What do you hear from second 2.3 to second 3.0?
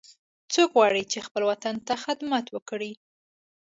وکړي